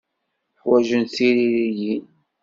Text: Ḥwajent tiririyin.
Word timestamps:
Ḥwajent 0.61 1.13
tiririyin. 1.15 2.03